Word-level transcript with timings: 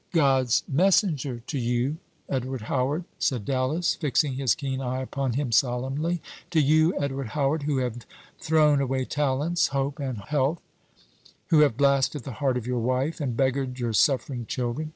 "God's 0.13 0.63
messenger 0.67 1.43
to 1.45 1.59
you, 1.59 1.97
Edward 2.27 2.61
Howard," 2.63 3.03
said 3.19 3.45
Dallas, 3.45 3.93
fixing 3.93 4.33
his 4.33 4.55
keen 4.55 4.81
eye 4.81 4.99
upon 5.01 5.33
him 5.33 5.51
solemnly; 5.51 6.23
"to 6.49 6.59
you, 6.59 6.95
Edward 6.99 7.27
Howard, 7.27 7.61
who 7.69 7.77
have 7.77 8.07
thrown 8.39 8.81
away 8.81 9.05
talents, 9.05 9.67
hope, 9.67 9.99
and 9.99 10.17
health 10.17 10.59
who 11.51 11.59
have 11.59 11.77
blasted 11.77 12.23
the 12.23 12.31
heart 12.41 12.57
of 12.57 12.65
your 12.65 12.79
wife, 12.79 13.21
and 13.21 13.37
beggared 13.37 13.77
your 13.77 13.93
suffering 13.93 14.47
children. 14.47 14.89